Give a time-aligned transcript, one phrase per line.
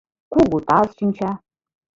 [0.33, 1.31] —Кугу таз шинча.